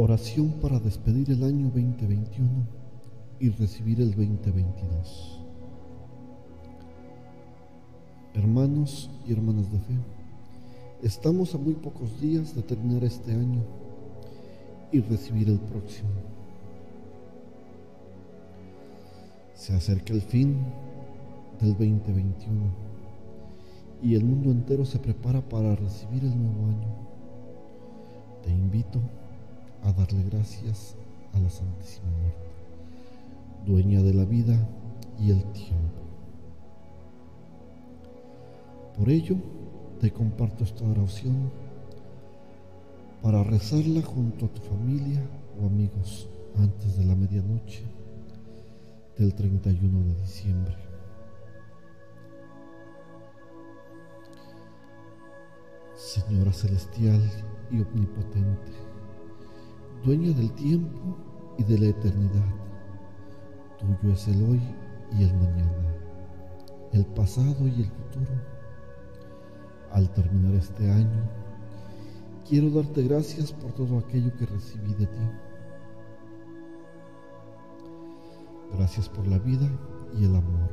Oración 0.00 0.52
para 0.62 0.78
despedir 0.78 1.28
el 1.32 1.42
año 1.42 1.72
2021 1.74 2.48
y 3.40 3.48
recibir 3.50 4.00
el 4.00 4.14
2022. 4.14 5.40
Hermanos 8.32 9.10
y 9.26 9.32
hermanas 9.32 9.72
de 9.72 9.80
fe, 9.80 9.94
estamos 11.02 11.52
a 11.56 11.58
muy 11.58 11.74
pocos 11.74 12.20
días 12.20 12.54
de 12.54 12.62
terminar 12.62 13.02
este 13.02 13.32
año 13.32 13.60
y 14.92 15.00
recibir 15.00 15.48
el 15.48 15.58
próximo. 15.58 16.10
Se 19.54 19.74
acerca 19.74 20.12
el 20.12 20.22
fin 20.22 20.58
del 21.60 21.70
2021 21.70 22.70
y 24.04 24.14
el 24.14 24.22
mundo 24.22 24.52
entero 24.52 24.84
se 24.84 25.00
prepara 25.00 25.40
para 25.40 25.74
recibir 25.74 26.22
el 26.22 26.40
nuevo 26.40 26.66
año. 26.68 27.08
Te 28.44 28.50
invito 28.50 29.00
a 29.00 29.27
darle 29.92 30.22
gracias 30.30 30.96
a 31.32 31.38
la 31.38 31.50
Santísima 31.50 32.10
Muerte, 32.10 32.50
dueña 33.66 34.02
de 34.02 34.14
la 34.14 34.24
vida 34.24 34.68
y 35.18 35.30
el 35.30 35.42
tiempo. 35.52 36.02
Por 38.96 39.08
ello, 39.08 39.36
te 40.00 40.12
comparto 40.12 40.64
esta 40.64 40.84
oración 40.84 41.50
para 43.22 43.42
rezarla 43.42 44.02
junto 44.02 44.46
a 44.46 44.48
tu 44.48 44.60
familia 44.60 45.22
o 45.60 45.66
amigos 45.66 46.28
antes 46.56 46.96
de 46.96 47.04
la 47.04 47.14
medianoche 47.14 47.84
del 49.16 49.34
31 49.34 50.04
de 50.04 50.14
diciembre. 50.20 50.76
Señora 55.96 56.52
celestial 56.52 57.20
y 57.70 57.80
omnipotente, 57.80 58.87
dueña 60.04 60.32
del 60.32 60.52
tiempo 60.52 61.16
y 61.58 61.64
de 61.64 61.78
la 61.78 61.86
eternidad, 61.86 62.54
tuyo 63.78 64.12
es 64.12 64.28
el 64.28 64.42
hoy 64.42 64.60
y 65.18 65.24
el 65.24 65.34
mañana, 65.34 65.94
el 66.92 67.06
pasado 67.06 67.66
y 67.66 67.82
el 67.82 67.90
futuro. 67.90 68.32
Al 69.90 70.08
terminar 70.10 70.54
este 70.54 70.90
año, 70.90 71.28
quiero 72.48 72.70
darte 72.70 73.02
gracias 73.02 73.52
por 73.52 73.72
todo 73.72 73.98
aquello 73.98 74.34
que 74.36 74.46
recibí 74.46 74.94
de 74.94 75.06
ti. 75.06 75.30
Gracias 78.74 79.08
por 79.08 79.26
la 79.26 79.38
vida 79.38 79.68
y 80.18 80.24
el 80.24 80.36
amor, 80.36 80.70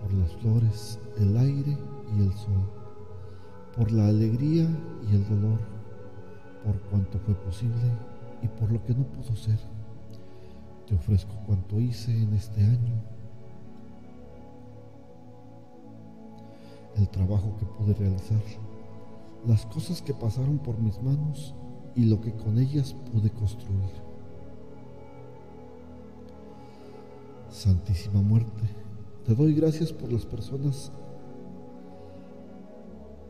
por 0.00 0.12
las 0.12 0.32
flores, 0.36 0.98
el 1.18 1.36
aire 1.36 1.78
y 2.16 2.22
el 2.22 2.32
sol, 2.34 2.68
por 3.76 3.92
la 3.92 4.08
alegría 4.08 4.68
y 5.08 5.14
el 5.14 5.28
dolor, 5.28 5.79
por 6.64 6.80
cuanto 6.82 7.18
fue 7.20 7.34
posible 7.34 7.90
y 8.42 8.48
por 8.48 8.70
lo 8.70 8.84
que 8.84 8.94
no 8.94 9.04
pudo 9.04 9.34
ser. 9.36 9.58
Te 10.86 10.94
ofrezco 10.94 11.34
cuanto 11.46 11.80
hice 11.80 12.10
en 12.10 12.34
este 12.34 12.62
año, 12.62 13.00
el 16.96 17.08
trabajo 17.08 17.56
que 17.58 17.66
pude 17.66 17.94
realizar, 17.94 18.42
las 19.46 19.64
cosas 19.66 20.02
que 20.02 20.12
pasaron 20.12 20.58
por 20.58 20.78
mis 20.78 21.00
manos 21.02 21.54
y 21.94 22.04
lo 22.04 22.20
que 22.20 22.32
con 22.32 22.58
ellas 22.58 22.94
pude 23.12 23.30
construir. 23.30 23.90
Santísima 27.50 28.20
muerte, 28.20 28.64
te 29.24 29.34
doy 29.34 29.54
gracias 29.54 29.92
por 29.92 30.12
las 30.12 30.24
personas 30.24 30.92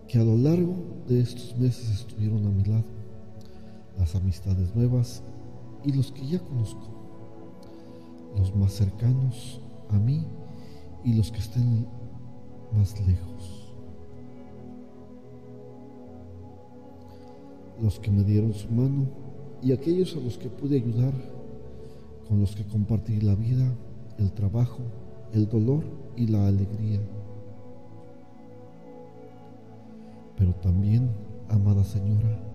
que 0.09 0.19
a 0.19 0.25
lo 0.25 0.37
largo 0.37 0.75
de 1.07 1.21
estos 1.21 1.57
meses 1.57 1.89
estuvieron 1.91 2.45
a 2.47 2.51
mi 2.51 2.65
lado, 2.65 3.00
amistades 4.15 4.75
nuevas 4.75 5.23
y 5.85 5.93
los 5.93 6.13
que 6.13 6.27
ya 6.27 6.39
conozco, 6.39 6.89
los 8.37 8.55
más 8.55 8.73
cercanos 8.73 9.61
a 9.91 9.99
mí 9.99 10.27
y 11.05 11.15
los 11.15 11.31
que 11.31 11.39
estén 11.39 11.87
más 12.77 12.99
lejos, 13.07 13.75
los 17.81 17.99
que 17.99 18.11
me 18.11 18.23
dieron 18.23 18.53
su 18.53 18.71
mano 18.71 19.07
y 19.63 19.73
aquellos 19.73 20.17
a 20.17 20.21
los 20.21 20.39
que 20.39 20.49
pude 20.49 20.77
ayudar, 20.77 21.15
con 22.29 22.41
los 22.41 22.55
que 22.55 22.65
compartí 22.65 23.21
la 23.21 23.35
vida 23.35 23.67
el 24.19 24.33
trabajo, 24.33 24.81
el 25.33 25.49
dolor 25.49 25.83
y 26.17 26.27
la 26.27 26.47
alegría. 26.47 27.01
Pero 30.37 30.55
también, 30.57 31.11
amada 31.49 31.83
Señora, 31.85 32.50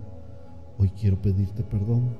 hoy 0.77 0.89
quiero 0.89 1.21
pedirte 1.21 1.63
perdón. 1.63 2.17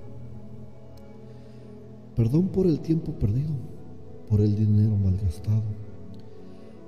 Perdón 2.16 2.48
por 2.48 2.66
el 2.66 2.80
tiempo 2.80 3.12
perdido, 3.14 3.54
por 4.30 4.40
el 4.40 4.56
dinero 4.56 4.96
malgastado, 4.96 5.64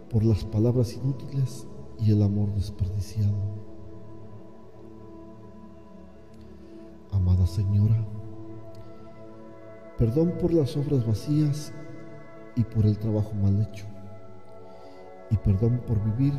por 0.10 0.24
las 0.24 0.46
palabras 0.46 0.94
inútiles 0.94 1.68
y 2.00 2.12
el 2.12 2.22
amor 2.24 2.54
desperdiciado. 2.54 3.36
Amada 7.12 7.46
Señora, 7.46 8.06
perdón 9.98 10.34
por 10.40 10.54
las 10.54 10.78
obras 10.78 11.06
vacías 11.06 11.74
y 12.56 12.64
por 12.64 12.86
el 12.86 12.98
trabajo 12.98 13.34
mal 13.34 13.62
hecho. 13.62 13.86
Y 15.30 15.38
perdón 15.38 15.82
por 15.86 16.02
vivir 16.04 16.34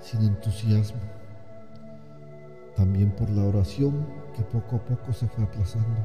sin 0.00 0.22
entusiasmo. 0.22 1.21
También 2.76 3.10
por 3.10 3.28
la 3.30 3.44
oración 3.44 4.06
que 4.34 4.42
poco 4.42 4.76
a 4.76 4.78
poco 4.80 5.12
se 5.12 5.28
fue 5.28 5.44
aplazando. 5.44 6.00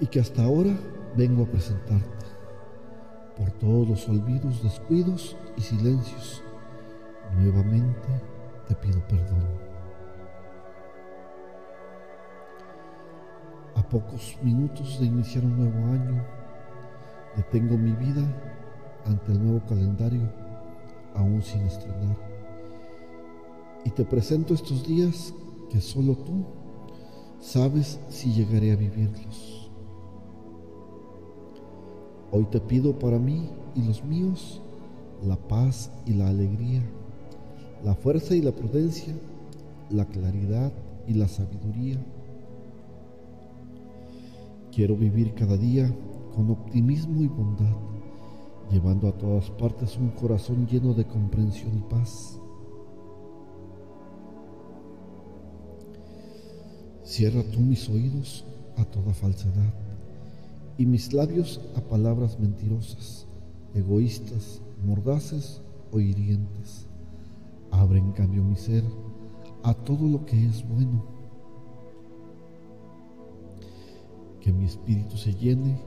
Y 0.00 0.06
que 0.06 0.20
hasta 0.20 0.44
ahora 0.44 0.74
vengo 1.16 1.44
a 1.44 1.46
presentarte 1.46 2.26
por 3.36 3.50
todos 3.52 3.88
los 3.88 4.08
olvidos, 4.08 4.62
descuidos 4.62 5.36
y 5.56 5.60
silencios. 5.60 6.42
Nuevamente 7.38 8.08
te 8.66 8.74
pido 8.74 9.00
perdón. 9.06 9.44
A 13.74 13.82
pocos 13.82 14.38
minutos 14.42 14.98
de 14.98 15.06
iniciar 15.06 15.44
un 15.44 15.58
nuevo 15.58 15.92
año, 15.92 16.24
detengo 17.36 17.76
mi 17.76 17.92
vida 17.92 18.22
ante 19.04 19.32
el 19.32 19.44
nuevo 19.44 19.66
calendario 19.66 20.22
aún 21.14 21.42
sin 21.42 21.62
estrenar. 21.62 22.35
Y 23.86 23.90
te 23.90 24.04
presento 24.04 24.52
estos 24.52 24.84
días 24.84 25.32
que 25.70 25.80
solo 25.80 26.16
tú 26.16 26.44
sabes 27.38 28.00
si 28.08 28.32
llegaré 28.32 28.72
a 28.72 28.76
vivirlos. 28.76 29.70
Hoy 32.32 32.46
te 32.46 32.58
pido 32.60 32.98
para 32.98 33.20
mí 33.20 33.48
y 33.76 33.82
los 33.82 34.02
míos 34.02 34.60
la 35.24 35.36
paz 35.36 35.92
y 36.04 36.14
la 36.14 36.28
alegría, 36.28 36.82
la 37.84 37.94
fuerza 37.94 38.34
y 38.34 38.42
la 38.42 38.50
prudencia, 38.50 39.14
la 39.88 40.04
claridad 40.04 40.72
y 41.06 41.14
la 41.14 41.28
sabiduría 41.28 42.04
Quiero 44.72 44.96
vivir 44.96 45.32
cada 45.32 45.56
día 45.56 45.90
con 46.34 46.50
optimismo 46.50 47.22
y 47.22 47.28
bondad, 47.28 47.76
llevando 48.68 49.08
a 49.08 49.12
todas 49.12 49.48
partes 49.52 49.96
un 49.96 50.10
corazón 50.10 50.66
lleno 50.66 50.92
de 50.92 51.06
comprensión 51.06 51.78
y 51.78 51.82
paz. 51.88 52.40
Cierra 57.06 57.44
tú 57.44 57.60
mis 57.60 57.88
oídos 57.88 58.44
a 58.76 58.84
toda 58.84 59.14
falsedad 59.14 59.72
y 60.76 60.86
mis 60.86 61.12
labios 61.12 61.60
a 61.76 61.80
palabras 61.80 62.40
mentirosas, 62.40 63.28
egoístas, 63.74 64.60
mordaces 64.84 65.62
o 65.92 66.00
hirientes. 66.00 66.88
Abre 67.70 68.00
en 68.00 68.10
cambio 68.10 68.42
mi 68.42 68.56
ser 68.56 68.82
a 69.62 69.72
todo 69.72 70.08
lo 70.08 70.26
que 70.26 70.46
es 70.46 70.68
bueno 70.68 71.04
que 74.40 74.52
mi 74.52 74.64
espíritu 74.64 75.16
se 75.16 75.32
llene 75.32 75.80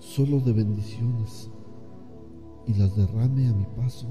solo 0.00 0.40
de 0.40 0.52
bendiciones 0.52 1.48
y 2.66 2.74
las 2.74 2.96
derrame 2.96 3.46
a 3.46 3.52
mi 3.52 3.64
paso. 3.76 4.08